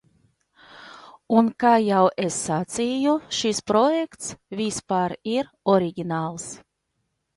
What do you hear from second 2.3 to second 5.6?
sacīju, šis projekts vispār ir